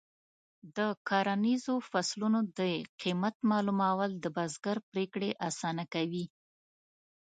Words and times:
د 0.77 0.79
کرنیزو 1.07 1.75
فصلونو 1.89 2.39
د 2.59 2.59
قیمت 3.01 3.35
معلومول 3.51 4.11
د 4.23 4.25
بزګر 4.35 4.77
پریکړې 4.91 5.29
اسانه 5.49 5.83
کوي. 5.93 6.25